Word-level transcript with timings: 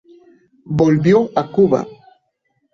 Volvió 0.79 1.29
a 1.35 1.51
Cuba. 1.51 1.87